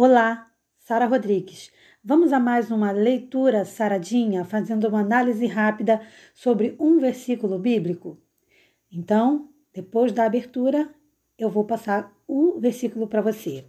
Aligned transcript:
Olá, 0.00 0.48
Sara 0.78 1.06
Rodrigues. 1.06 1.72
Vamos 2.04 2.32
a 2.32 2.38
mais 2.38 2.70
uma 2.70 2.92
leitura 2.92 3.64
saradinha, 3.64 4.44
fazendo 4.44 4.86
uma 4.86 5.00
análise 5.00 5.44
rápida 5.44 6.00
sobre 6.32 6.76
um 6.78 7.00
versículo 7.00 7.58
bíblico? 7.58 8.16
Então, 8.92 9.48
depois 9.74 10.12
da 10.12 10.24
abertura, 10.24 10.88
eu 11.36 11.50
vou 11.50 11.64
passar 11.64 12.16
o 12.28 12.60
versículo 12.60 13.08
para 13.08 13.20
você. 13.20 13.66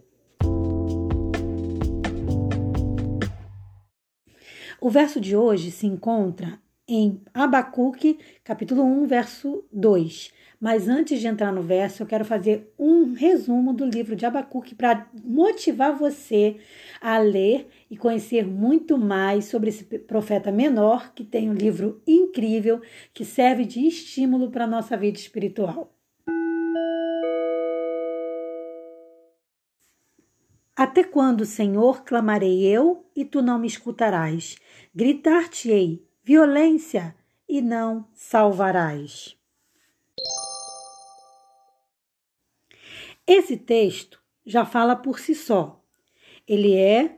O 4.79 4.87
verso 4.87 5.19
de 5.19 5.35
hoje 5.35 5.71
se 5.71 5.87
encontra 5.87 6.61
em 6.89 7.21
Abacuque, 7.31 8.17
capítulo 8.43 8.83
1, 8.83 9.05
verso 9.05 9.63
2. 9.71 10.33
Mas 10.59 10.89
antes 10.89 11.21
de 11.21 11.27
entrar 11.27 11.53
no 11.53 11.61
verso, 11.61 12.01
eu 12.01 12.07
quero 12.07 12.25
fazer 12.25 12.73
um 12.77 13.13
resumo 13.13 13.71
do 13.71 13.85
livro 13.85 14.15
de 14.15 14.25
Abacuque 14.25 14.73
para 14.73 15.07
motivar 15.23 15.95
você 15.95 16.57
a 16.99 17.19
ler 17.19 17.69
e 17.91 17.95
conhecer 17.95 18.45
muito 18.45 18.97
mais 18.97 19.45
sobre 19.45 19.69
esse 19.69 19.83
profeta 19.83 20.51
menor 20.51 21.13
que 21.13 21.23
tem 21.23 21.47
um 21.49 21.53
livro 21.53 22.01
incrível 22.07 22.81
que 23.13 23.23
serve 23.23 23.65
de 23.65 23.87
estímulo 23.87 24.49
para 24.49 24.63
a 24.63 24.67
nossa 24.67 24.97
vida 24.97 25.17
espiritual. 25.17 25.93
Até 30.75 31.03
quando, 31.03 31.45
Senhor, 31.45 32.03
clamarei 32.03 32.65
eu 32.65 33.05
e 33.15 33.23
tu 33.23 33.41
não 33.41 33.59
me 33.59 33.67
escutarás? 33.67 34.57
Gritar-te-ei 34.95 36.08
violência 36.29 37.15
e 37.47 37.59
não 37.59 38.07
salvarás. 38.13 39.35
Esse 43.25 43.57
texto 43.57 44.21
já 44.45 44.63
fala 44.63 44.95
por 44.95 45.17
si 45.17 45.33
só. 45.33 45.83
Ele 46.47 46.75
é 46.75 47.17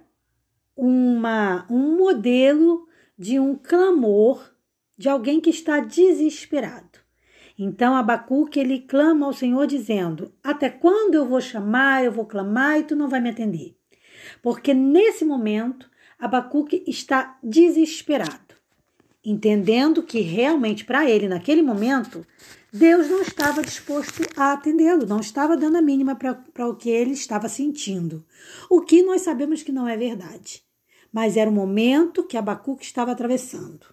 uma, 0.78 1.68
um 1.70 1.98
modelo 1.98 2.88
de 3.18 3.38
um 3.38 3.54
clamor 3.54 4.56
de 4.98 5.10
alguém 5.10 5.42
que 5.42 5.50
está 5.50 5.82
desesperado. 5.82 7.00
Então 7.60 7.98
Abacuque 7.98 8.62
ele 8.62 8.80
clama 8.80 9.26
ao 9.26 9.34
Senhor 9.34 9.68
dizendo: 9.68 10.34
Até 10.42 10.70
quando 10.70 11.16
eu 11.16 11.28
vou 11.28 11.42
chamar, 11.42 12.06
eu 12.06 12.14
vou 12.14 12.26
clamar 12.26 12.80
e 12.80 12.84
tu 12.84 12.96
não 12.96 13.10
vai 13.10 13.20
me 13.20 13.32
atender? 13.32 13.78
Porque 14.42 14.74
nesse 14.74 15.26
momento 15.26 15.92
Abacuque 16.18 16.82
está 16.88 17.38
desesperado, 17.44 18.51
entendendo 19.24 20.04
que 20.04 20.22
realmente 20.22 20.84
para 20.84 21.10
ele 21.10 21.28
naquele 21.28 21.62
momento 21.62 22.26
Deus 22.74 23.10
não 23.10 23.22
estava 23.22 23.62
disposto 23.62 24.24
a 24.38 24.54
atendê-lo, 24.54 25.06
não 25.06 25.20
estava 25.20 25.58
dando 25.58 25.76
a 25.76 25.82
mínima 25.82 26.16
para 26.16 26.70
o 26.70 26.76
que 26.76 26.90
ele 26.90 27.12
estava 27.12 27.50
sentindo. 27.50 28.26
O 28.70 28.80
que 28.82 29.04
nós 29.04 29.24
sabemos 29.24 29.62
que 29.62 29.74
não 29.74 29.88
é 29.90 29.98
verdade. 29.98 30.64
Mas 31.12 31.36
era 31.36 31.50
o 31.50 31.54
momento 31.54 32.24
que 32.24 32.38
Abacuque 32.38 32.86
estava 32.86 33.12
atravessando. 33.12 33.86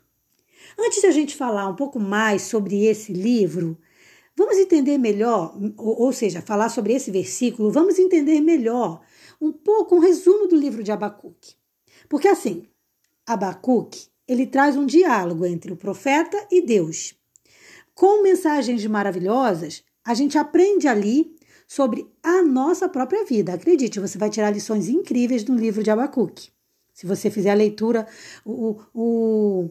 Antes 0.78 1.00
de 1.00 1.08
a 1.08 1.10
gente 1.10 1.34
falar 1.34 1.68
um 1.68 1.74
pouco 1.74 1.98
mais 1.98 2.42
sobre 2.42 2.84
esse 2.84 3.12
livro, 3.12 3.76
vamos 4.36 4.56
entender 4.56 4.96
melhor, 4.96 5.58
ou, 5.76 6.02
ou 6.02 6.12
seja, 6.12 6.40
falar 6.40 6.68
sobre 6.68 6.92
esse 6.92 7.10
versículo, 7.10 7.72
vamos 7.72 7.98
entender 7.98 8.40
melhor 8.40 9.00
um 9.40 9.50
pouco 9.50 9.96
um 9.96 10.00
resumo 10.00 10.46
do 10.46 10.54
livro 10.54 10.84
de 10.84 10.92
Abacuque. 10.92 11.56
Porque 12.08 12.28
assim, 12.28 12.64
Abacuque, 13.26 14.06
ele 14.28 14.46
traz 14.46 14.76
um 14.76 14.84
diálogo 14.84 15.46
entre 15.46 15.72
o 15.72 15.76
profeta 15.76 16.36
e 16.52 16.60
Deus. 16.60 17.14
Com 17.94 18.22
mensagens 18.22 18.84
maravilhosas, 18.86 19.82
a 20.04 20.12
gente 20.12 20.36
aprende 20.36 20.86
ali 20.86 21.34
sobre 21.66 22.06
a 22.22 22.42
nossa 22.42 22.88
própria 22.88 23.24
vida. 23.24 23.54
Acredite, 23.54 23.98
você 23.98 24.18
vai 24.18 24.30
tirar 24.30 24.50
lições 24.50 24.88
incríveis 24.88 25.44
no 25.44 25.56
livro 25.56 25.82
de 25.82 25.90
Abacuque. 25.90 26.50
Se 26.92 27.06
você 27.06 27.30
fizer 27.30 27.50
a 27.50 27.54
leitura, 27.54 28.06
o, 28.44 28.76
o, 28.94 29.68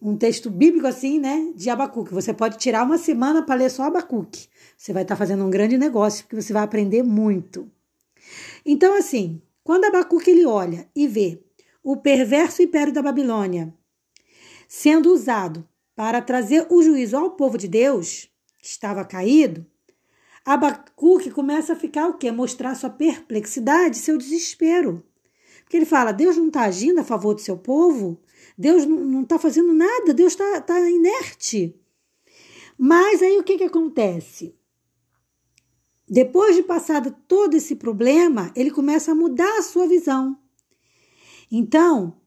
um 0.00 0.16
texto 0.16 0.50
bíblico 0.50 0.86
assim, 0.86 1.18
né, 1.18 1.52
de 1.54 1.70
Abacuque, 1.70 2.12
você 2.12 2.32
pode 2.32 2.58
tirar 2.58 2.84
uma 2.84 2.98
semana 2.98 3.42
para 3.42 3.54
ler 3.54 3.70
só 3.70 3.84
Abacuque. 3.84 4.48
Você 4.76 4.92
vai 4.92 5.02
estar 5.02 5.14
tá 5.14 5.18
fazendo 5.18 5.44
um 5.44 5.50
grande 5.50 5.78
negócio, 5.78 6.24
porque 6.24 6.40
você 6.40 6.52
vai 6.52 6.62
aprender 6.62 7.02
muito. 7.02 7.70
Então, 8.64 8.96
assim, 8.96 9.40
quando 9.62 9.84
Abacuque 9.84 10.30
ele 10.30 10.46
olha 10.46 10.88
e 10.94 11.06
vê 11.06 11.40
o 11.82 11.96
perverso 11.96 12.62
império 12.62 12.92
da 12.92 13.02
Babilônia 13.02 13.72
sendo 14.76 15.12
usado 15.12 15.66
para 15.94 16.20
trazer 16.20 16.66
o 16.68 16.82
juízo 16.82 17.16
ao 17.16 17.30
povo 17.30 17.56
de 17.56 17.68
Deus, 17.68 18.28
que 18.58 18.66
estava 18.66 19.04
caído, 19.04 19.64
Abacuque 20.44 21.30
começa 21.30 21.74
a 21.74 21.76
ficar 21.76 22.08
o 22.08 22.18
quê? 22.18 22.32
Mostrar 22.32 22.74
sua 22.74 22.90
perplexidade, 22.90 23.96
seu 23.96 24.18
desespero. 24.18 25.06
Porque 25.62 25.76
ele 25.76 25.86
fala: 25.86 26.10
Deus 26.10 26.36
não 26.36 26.48
está 26.48 26.62
agindo 26.62 26.98
a 26.98 27.04
favor 27.04 27.34
do 27.34 27.40
seu 27.40 27.56
povo, 27.56 28.20
Deus 28.58 28.84
não 28.84 29.22
está 29.22 29.38
fazendo 29.38 29.72
nada, 29.72 30.12
Deus 30.12 30.32
está 30.32 30.60
tá 30.60 30.80
inerte. 30.90 31.80
Mas 32.76 33.22
aí 33.22 33.38
o 33.38 33.44
que, 33.44 33.56
que 33.56 33.64
acontece? 33.64 34.56
Depois 36.06 36.56
de 36.56 36.64
passado 36.64 37.14
todo 37.28 37.54
esse 37.54 37.76
problema, 37.76 38.52
ele 38.56 38.72
começa 38.72 39.12
a 39.12 39.14
mudar 39.14 39.56
a 39.56 39.62
sua 39.62 39.86
visão. 39.86 40.36
Então, 41.50 42.20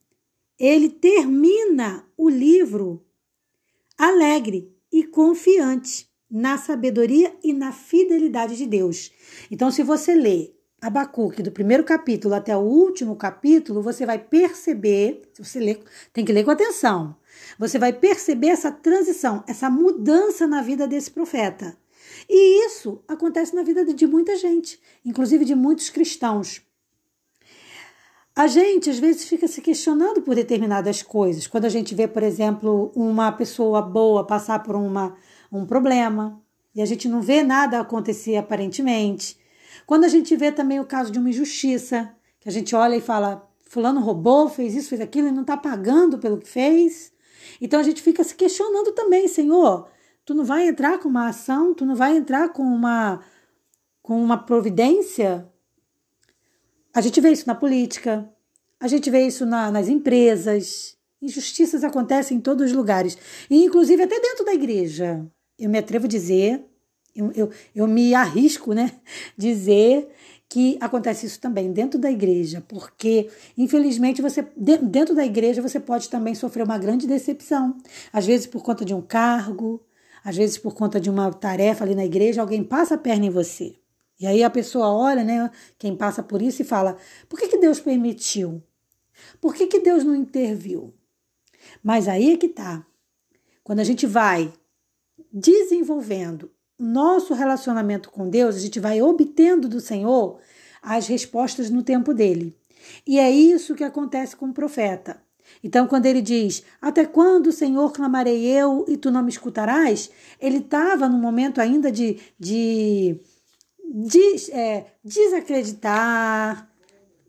ele 0.59 0.90
termina 0.90 2.06
o 2.18 2.29
livro 2.29 3.06
alegre 3.97 4.75
e 4.91 5.03
confiante 5.03 6.07
na 6.29 6.57
sabedoria 6.57 7.34
e 7.44 7.53
na 7.53 7.72
fidelidade 7.72 8.56
de 8.56 8.66
Deus. 8.66 9.12
Então, 9.50 9.72
se 9.72 9.84
você 9.84 10.13
lê 10.13 10.53
Abacuque, 10.79 11.41
do 11.41 11.51
primeiro 11.51 11.84
capítulo 11.84 12.35
até 12.35 12.56
o 12.56 12.59
último 12.59 13.16
capítulo, 13.16 13.81
você 13.81 14.06
vai 14.06 14.19
perceber, 14.19 15.23
você 15.38 15.59
lê, 15.59 15.79
tem 16.13 16.23
que 16.23 16.31
ler 16.31 16.44
com 16.44 16.51
atenção. 16.51 17.16
Você 17.57 17.79
vai 17.79 17.94
perceber 17.94 18.50
essa 18.50 18.72
transição, 18.72 19.44
essa 19.47 19.69
mudança 19.69 20.46
na 20.46 20.62
vida 20.62 20.88
desse 20.88 21.09
profeta. 21.09 21.75
E 22.29 22.66
isso 22.66 23.01
acontece 23.07 23.56
na 23.56 23.63
vida 23.63 23.85
de 23.85 24.06
muita 24.06 24.35
gente, 24.35 24.79
inclusive 25.03 25.46
de 25.46 25.56
muitos 25.56 25.90
cristãos. 25.90 26.62
A 28.38 28.46
gente 28.46 28.88
às 28.88 29.00
vezes 29.00 29.28
fica 29.28 29.48
se 29.48 29.59
questionando 29.64 30.22
por 30.22 30.36
determinadas 30.36 31.02
coisas. 31.02 31.48
Quando 31.48 31.66
a 31.66 31.70
gente 31.70 31.96
vê, 31.96 32.08
por 32.08 32.22
exemplo, 32.22 32.92
uma 32.96 33.31
pessoa 33.31 33.81
boa 33.81 34.28
passar 34.28 34.62
por 34.62 34.75
uma, 34.75 35.16
um 35.52 35.66
problema 35.66 36.40
e 36.76 36.80
a 36.80 36.86
gente 36.86 37.09
não 37.09 37.20
vê 37.20 37.42
nada 37.42 37.80
acontecer 37.80 38.36
aparentemente. 38.36 39.40
Quando 39.88 40.03
a 40.03 40.08
gente 40.08 40.36
vê 40.36 40.52
também 40.52 40.80
o 40.80 40.86
caso 40.86 41.12
de 41.12 41.18
uma 41.18 41.31
injustiça, 41.31 42.14
que 42.40 42.47
a 42.47 42.52
gente 42.52 42.76
olha 42.76 42.96
e 42.96 43.02
fala: 43.02 43.50
Fulano 43.62 44.02
roubou, 44.02 44.47
fez 44.47 44.76
isso, 44.76 44.90
fez 44.90 45.02
aquilo 45.02 45.30
e 45.30 45.31
não 45.31 45.42
está 45.42 45.58
pagando 45.58 46.20
pelo 46.20 46.38
que 46.38 46.47
fez. 46.47 47.12
Então 47.59 47.80
a 47.80 47.84
gente 47.84 48.03
fica 48.03 48.24
se 48.24 48.36
questionando 48.36 48.92
também, 48.92 49.28
Senhor, 49.28 49.88
tu 50.24 50.36
não 50.36 50.46
vai 50.46 50.68
entrar 50.68 51.00
com 51.00 51.09
uma 51.09 51.30
ação, 51.30 51.74
tu 51.74 51.88
não 51.88 51.96
vai 51.96 52.16
entrar 52.16 52.50
com 52.50 52.62
uma, 52.62 53.20
com 54.03 54.24
uma 54.24 54.38
providência 54.38 55.52
a 56.97 57.02
gente 57.02 57.22
vê 57.22 57.31
isso 57.31 57.46
na 57.46 57.53
política, 57.53 58.28
a 58.80 58.88
gente 58.88 59.08
vê 59.12 59.28
isso 59.28 59.46
na, 59.46 59.69
nas 59.69 59.88
empresas. 59.88 60.97
Injustiças 61.22 61.84
acontecem 61.84 62.38
em 62.38 62.41
todos 62.41 62.72
os 62.72 62.75
lugares, 62.75 63.16
e 63.52 63.63
inclusive 63.63 64.02
até 64.02 64.19
dentro 64.19 64.44
da 64.44 64.52
igreja. 64.56 65.24
Eu 65.59 65.69
me 65.69 65.78
atrevo 65.78 66.06
a 66.06 66.09
dizer, 66.09 66.66
eu, 67.16 67.31
eu, 67.35 67.52
eu 67.75 67.88
me 67.88 68.16
arrisco, 68.16 68.74
né, 68.74 68.91
dizer 69.38 70.09
que 70.50 70.75
acontece 70.81 71.28
isso 71.28 71.40
também 71.40 71.72
dentro 71.72 72.00
da 72.00 72.09
igreja, 72.09 72.63
porque 72.68 73.29
infelizmente 73.56 74.19
você 74.19 74.44
dentro 74.58 75.14
da 75.14 75.24
igreja 75.24 75.62
você 75.62 75.79
pode 75.79 76.09
também 76.09 76.34
sofrer 76.34 76.64
uma 76.64 76.79
grande 76.79 77.06
decepção, 77.06 77.78
às 78.12 78.25
vezes 78.25 78.47
por 78.47 78.64
conta 78.64 78.84
de 78.84 78.96
um 78.96 79.03
cargo, 79.03 79.85
às 80.24 80.35
vezes 80.35 80.58
por 80.58 80.74
conta 80.74 81.00
de 81.00 81.12
uma 81.12 81.31
tarefa 81.31 81.84
ali 81.84 81.94
na 81.94 82.06
igreja, 82.06 82.41
alguém 82.41 82.64
passa 82.64 82.96
a 82.96 82.97
perna 82.97 83.28
em 83.28 83.29
você. 83.29 83.75
E 84.19 84.25
aí 84.25 84.44
a 84.44 84.50
pessoa 84.50 84.89
olha, 84.89 85.23
né, 85.23 85.50
quem 85.78 85.95
passa 85.95 86.23
por 86.23 86.41
isso 86.41 86.61
e 86.61 86.66
fala: 86.66 86.97
por 87.29 87.39
que, 87.39 87.47
que 87.47 87.58
Deus 87.58 87.79
permitiu? 87.79 88.64
Por 89.40 89.53
que, 89.53 89.67
que 89.67 89.79
Deus 89.79 90.03
não 90.03 90.16
interviu? 90.16 90.93
Mas 91.84 92.08
aí 92.08 92.34
é 92.34 92.37
que 92.37 92.47
tá. 92.47 92.85
Quando 93.64 93.79
a 93.79 93.84
gente 93.84 94.05
vai 94.05 94.53
desenvolvendo 95.31 96.52
nosso 96.79 97.34
relacionamento 97.34 98.09
com 98.09 98.29
Deus, 98.29 98.55
a 98.55 98.59
gente 98.59 98.79
vai 98.79 99.02
obtendo 99.02 99.67
do 99.67 99.81
Senhor 99.81 100.40
as 100.81 101.08
respostas 101.08 101.70
no 101.70 101.84
tempo 101.84 102.13
dele. 102.13 102.55
E 103.05 103.20
é 103.20 103.29
isso 103.29 103.75
que 103.75 103.84
acontece 103.84 104.35
com 104.35 104.47
o 104.47 104.53
profeta. 104.53 105.22
Então, 105.63 105.87
quando 105.87 106.05
ele 106.05 106.22
diz: 106.22 106.63
Até 106.81 107.05
quando, 107.05 107.52
Senhor, 107.52 107.91
clamarei 107.91 108.46
eu 108.46 108.85
e 108.87 108.97
tu 108.97 109.09
não 109.09 109.23
me 109.23 109.29
escutarás? 109.29 110.09
Ele 110.40 110.58
estava 110.58 111.08
no 111.08 111.17
momento 111.17 111.59
ainda 111.59 111.91
de, 111.91 112.20
de 112.40 113.20
des, 113.93 114.49
é, 114.49 114.85
desacreditar, 115.03 116.69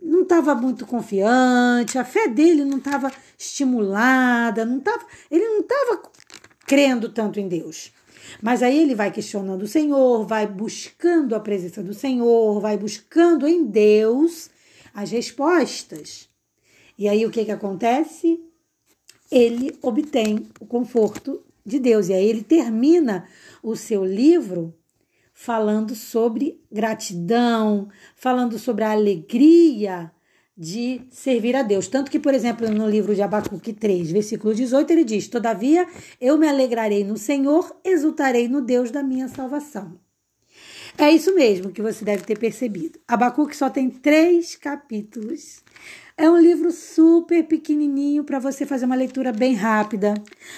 não 0.00 0.22
estava 0.22 0.54
muito 0.54 0.86
confiante, 0.86 1.98
a 1.98 2.04
fé 2.04 2.28
dele 2.28 2.64
não 2.64 2.78
estava 2.78 3.10
estimulada, 3.36 4.64
não 4.64 4.80
tava, 4.80 5.06
ele 5.30 5.44
não 5.44 5.60
estava 5.60 6.02
crendo 6.66 7.08
tanto 7.08 7.40
em 7.40 7.48
Deus. 7.48 7.92
Mas 8.42 8.62
aí 8.62 8.78
ele 8.78 8.94
vai 8.94 9.10
questionando 9.10 9.62
o 9.62 9.68
Senhor, 9.68 10.26
vai 10.26 10.46
buscando 10.46 11.34
a 11.34 11.40
presença 11.40 11.82
do 11.82 11.94
Senhor, 11.94 12.60
vai 12.60 12.76
buscando 12.76 13.46
em 13.46 13.64
Deus 13.64 14.50
as 14.94 15.10
respostas. 15.10 16.28
E 16.98 17.08
aí 17.08 17.24
o 17.24 17.30
que, 17.30 17.44
que 17.44 17.50
acontece? 17.50 18.40
Ele 19.30 19.76
obtém 19.82 20.46
o 20.60 20.66
conforto 20.66 21.42
de 21.64 21.78
Deus. 21.78 22.08
E 22.08 22.14
aí 22.14 22.28
ele 22.28 22.42
termina 22.42 23.26
o 23.62 23.76
seu 23.76 24.04
livro 24.04 24.74
falando 25.40 25.94
sobre 25.94 26.60
gratidão, 26.70 27.88
falando 28.16 28.58
sobre 28.58 28.82
a 28.82 28.90
alegria 28.90 30.10
de 30.56 31.02
servir 31.10 31.54
a 31.54 31.62
Deus. 31.62 31.86
Tanto 31.86 32.10
que, 32.10 32.18
por 32.18 32.34
exemplo, 32.34 32.68
no 32.68 32.90
livro 32.90 33.14
de 33.14 33.22
Abacuque 33.22 33.72
3, 33.72 34.10
versículo 34.10 34.52
18, 34.52 34.90
ele 34.90 35.04
diz: 35.04 35.28
Todavia 35.28 35.86
eu 36.20 36.36
me 36.36 36.48
alegrarei 36.48 37.04
no 37.04 37.16
Senhor, 37.16 37.72
exultarei 37.84 38.48
no 38.48 38.60
Deus 38.60 38.90
da 38.90 39.00
minha 39.00 39.28
salvação. 39.28 40.00
É 41.00 41.12
isso 41.12 41.32
mesmo 41.32 41.70
que 41.70 41.80
você 41.80 42.04
deve 42.04 42.24
ter 42.24 42.36
percebido. 42.36 42.98
Abacuque 43.06 43.56
só 43.56 43.70
tem 43.70 43.88
três 43.88 44.56
capítulos. 44.56 45.62
É 46.16 46.28
um 46.28 46.36
livro 46.36 46.72
super 46.72 47.44
pequenininho 47.44 48.24
para 48.24 48.40
você 48.40 48.66
fazer 48.66 48.84
uma 48.84 48.96
leitura 48.96 49.30
bem 49.30 49.54
rápida. 49.54 50.14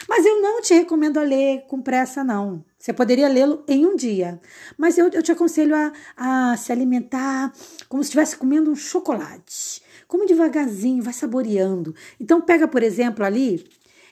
Mas 0.08 0.24
eu 0.24 0.40
não 0.40 0.62
te 0.62 0.72
recomendo 0.72 1.18
a 1.18 1.22
ler 1.22 1.66
com 1.68 1.82
pressa, 1.82 2.24
não. 2.24 2.64
Você 2.78 2.90
poderia 2.90 3.28
lê-lo 3.28 3.62
em 3.68 3.84
um 3.84 3.94
dia. 3.94 4.40
Mas 4.78 4.96
eu, 4.96 5.10
eu 5.10 5.22
te 5.22 5.30
aconselho 5.30 5.76
a, 5.76 5.92
a 6.16 6.56
se 6.56 6.72
alimentar 6.72 7.52
como 7.86 8.02
se 8.02 8.08
estivesse 8.08 8.38
comendo 8.38 8.70
um 8.70 8.76
chocolate. 8.76 9.82
Como 10.08 10.24
devagarzinho, 10.24 11.02
vai 11.02 11.12
saboreando. 11.12 11.94
Então, 12.18 12.40
pega, 12.40 12.66
por 12.66 12.82
exemplo, 12.82 13.22
ali 13.22 13.62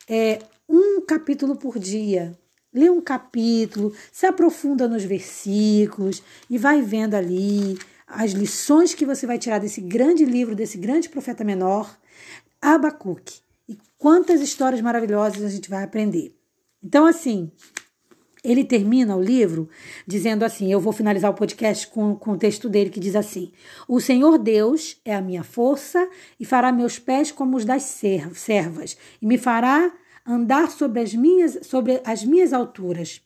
é, 0.07 0.41
um 0.69 1.01
capítulo 1.01 1.57
por 1.57 1.79
dia. 1.79 2.39
Lê 2.73 2.91
um 2.91 3.01
capítulo, 3.01 3.93
se 4.13 4.27
aprofunda 4.27 4.87
nos 4.87 5.05
versículos 5.05 6.23
e 6.51 6.59
vai 6.59 6.83
vendo 6.83 7.15
ali 7.15 7.79
as 8.07 8.33
lições 8.33 8.95
que 8.95 9.07
você 9.07 9.27
vai 9.27 9.39
tirar 9.39 9.59
desse 9.59 9.81
grande 9.81 10.25
livro, 10.25 10.55
desse 10.55 10.79
grande 10.79 11.09
profeta 11.09 11.45
menor, 11.45 11.99
Abacuque. 12.61 13.41
E 13.69 13.77
quantas 13.99 14.41
histórias 14.41 14.81
maravilhosas 14.81 15.45
a 15.45 15.49
gente 15.49 15.69
vai 15.69 15.85
aprender. 15.85 16.35
Então, 16.83 17.07
assim, 17.07 17.51
ele 18.43 18.65
termina 18.65 19.17
o 19.17 19.23
livro 19.23 19.69
dizendo 20.07 20.45
assim: 20.45 20.73
eu 20.73 20.81
vou 20.81 20.93
finalizar 20.93 21.31
o 21.31 21.35
podcast 21.35 21.87
com, 21.89 22.15
com 22.15 22.33
o 22.33 22.39
texto 22.39 22.69
dele 22.69 22.91
que 22.91 23.01
diz 23.01 23.15
assim: 23.15 23.53
O 23.87 24.01
Senhor 24.01 24.39
Deus 24.39 25.01
é 25.05 25.15
a 25.15 25.21
minha 25.21 25.43
força 25.43 26.09
e 26.39 26.45
fará 26.45 26.73
meus 26.73 26.99
pés 26.99 27.31
como 27.31 27.57
os 27.57 27.65
das 27.65 27.83
servas, 27.83 28.97
e 29.21 29.27
me 29.27 29.37
fará 29.37 29.93
andar 30.29 30.71
sobre 30.71 31.01
as 31.01 31.15
minhas, 31.15 31.67
sobre 31.67 32.03
as 32.05 32.23
minhas 32.23 32.53
alturas. 32.53 33.23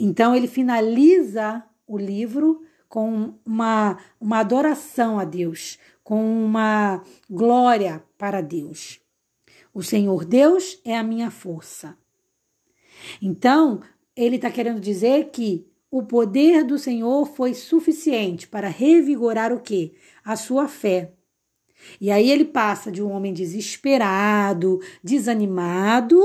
Então 0.00 0.34
ele 0.34 0.48
finaliza 0.48 1.62
o 1.86 1.98
livro 1.98 2.62
com 2.88 3.34
uma, 3.44 3.98
uma 4.20 4.38
adoração 4.38 5.18
a 5.18 5.24
Deus, 5.24 5.78
com 6.02 6.44
uma 6.44 7.02
glória 7.28 8.02
para 8.16 8.40
Deus. 8.40 9.00
O 9.74 9.82
Senhor 9.82 10.24
Deus 10.24 10.80
é 10.84 10.96
a 10.96 11.02
minha 11.02 11.30
força. 11.30 11.96
Então, 13.20 13.82
ele 14.16 14.36
está 14.36 14.50
querendo 14.50 14.80
dizer 14.80 15.30
que 15.30 15.66
o 15.90 16.02
poder 16.02 16.64
do 16.64 16.78
Senhor 16.78 17.26
foi 17.26 17.54
suficiente 17.54 18.48
para 18.48 18.68
revigorar 18.68 19.52
o 19.52 19.60
quê? 19.60 19.92
A 20.24 20.36
sua 20.36 20.66
fé. 20.66 21.12
E 22.00 22.10
aí 22.10 22.30
ele 22.30 22.44
passa 22.44 22.90
de 22.90 23.02
um 23.02 23.10
homem 23.10 23.32
desesperado, 23.32 24.80
desanimado, 25.02 26.18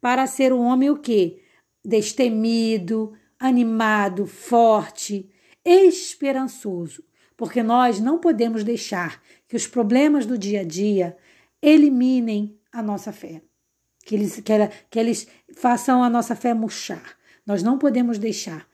para 0.00 0.26
ser 0.26 0.52
um 0.52 0.60
homem 0.60 0.90
o 0.90 0.98
quê? 0.98 1.40
Destemido, 1.84 3.12
animado, 3.38 4.26
forte, 4.26 5.30
esperançoso, 5.64 7.04
porque 7.36 7.62
nós 7.62 8.00
não 8.00 8.18
podemos 8.18 8.64
deixar 8.64 9.22
que 9.48 9.56
os 9.56 9.66
problemas 9.66 10.26
do 10.26 10.38
dia 10.38 10.60
a 10.60 10.64
dia 10.64 11.16
eliminem 11.60 12.58
a 12.72 12.82
nossa 12.82 13.12
fé, 13.12 13.42
que 14.04 14.14
eles, 14.14 14.40
que, 14.40 14.52
ela, 14.52 14.70
que 14.90 14.98
eles 14.98 15.28
façam 15.56 16.02
a 16.02 16.10
nossa 16.10 16.34
fé 16.34 16.54
murchar. 16.54 17.16
Nós 17.44 17.62
não 17.62 17.78
podemos 17.78 18.18
deixar. 18.18 18.66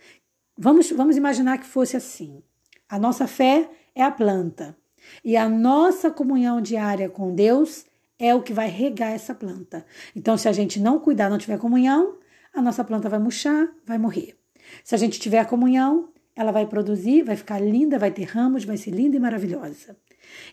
Vamos, 0.57 0.91
vamos 0.91 1.17
imaginar 1.17 1.59
que 1.59 1.67
fosse 1.67 1.97
assim. 1.97 2.43
A 2.89 2.99
nossa 2.99 3.27
fé 3.27 3.71
é 3.95 4.03
a 4.03 4.11
planta 4.11 4.78
e 5.25 5.37
a 5.37 5.49
nossa 5.49 6.11
comunhão 6.11 6.61
diária 6.61 7.09
com 7.09 7.35
Deus 7.35 7.87
é 8.19 8.35
o 8.35 8.43
que 8.43 8.53
vai 8.53 8.69
regar 8.69 9.13
essa 9.13 9.35
planta. 9.35 9.85
Então, 10.15 10.37
se 10.37 10.49
a 10.49 10.53
gente 10.53 10.81
não 10.81 10.99
cuidar, 10.99 11.31
não 11.31 11.39
tiver 11.39 11.59
comunhão, 11.59 12.19
a 12.53 12.61
nossa 12.61 12.83
planta 12.83 13.09
vai 13.09 13.19
murchar, 13.19 13.69
vai 13.87 13.99
morrer. 13.99 14.37
Se 14.83 14.95
a 14.95 14.99
gente 14.99 15.21
tiver 15.21 15.45
comunhão, 15.47 16.09
ela 16.35 16.53
vai 16.53 16.67
produzir, 16.67 17.23
vai 17.23 17.37
ficar 17.37 17.61
linda, 17.61 17.99
vai 17.99 18.11
ter 18.11 18.25
ramos, 18.25 18.65
vai 18.65 18.77
ser 18.77 18.91
linda 18.91 19.17
e 19.17 19.21
maravilhosa. 19.21 19.97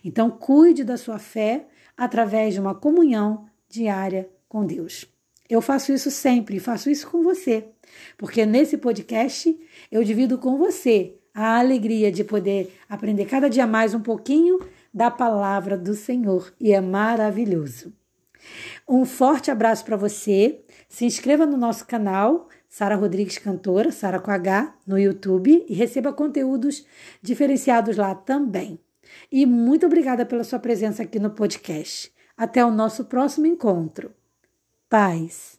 Então, 0.04 0.30
cuide 0.30 0.84
da 0.84 0.96
sua 0.96 1.18
fé 1.18 1.66
através 1.96 2.54
de 2.54 2.60
uma 2.60 2.74
comunhão 2.74 3.46
diária 3.68 4.28
com 4.48 4.64
Deus. 4.64 5.06
Eu 5.48 5.60
faço 5.60 5.92
isso 5.92 6.10
sempre 6.10 6.58
faço 6.58 6.90
isso 6.90 7.08
com 7.08 7.22
você, 7.22 7.68
porque 8.18 8.44
nesse 8.44 8.76
podcast 8.76 9.56
eu 9.90 10.02
divido 10.02 10.38
com 10.38 10.58
você 10.58 11.14
a 11.36 11.58
alegria 11.58 12.10
de 12.10 12.24
poder 12.24 12.72
aprender 12.88 13.26
cada 13.26 13.50
dia 13.50 13.66
mais 13.66 13.92
um 13.92 14.00
pouquinho 14.00 14.58
da 14.92 15.10
palavra 15.10 15.76
do 15.76 15.92
Senhor 15.92 16.50
e 16.58 16.72
é 16.72 16.80
maravilhoso. 16.80 17.92
Um 18.88 19.04
forte 19.04 19.50
abraço 19.50 19.84
para 19.84 19.98
você. 19.98 20.64
Se 20.88 21.04
inscreva 21.04 21.44
no 21.44 21.58
nosso 21.58 21.86
canal 21.86 22.48
Sara 22.70 22.96
Rodrigues 22.96 23.36
Cantora, 23.36 23.92
Sara 23.92 24.18
com 24.18 24.30
H, 24.30 24.74
no 24.86 24.98
YouTube 24.98 25.66
e 25.68 25.74
receba 25.74 26.10
conteúdos 26.10 26.86
diferenciados 27.20 27.98
lá 27.98 28.14
também. 28.14 28.80
E 29.30 29.44
muito 29.44 29.84
obrigada 29.84 30.24
pela 30.24 30.42
sua 30.42 30.58
presença 30.58 31.02
aqui 31.02 31.18
no 31.18 31.30
podcast. 31.30 32.10
Até 32.34 32.64
o 32.64 32.70
nosso 32.70 33.04
próximo 33.04 33.46
encontro. 33.46 34.10
Paz. 34.88 35.55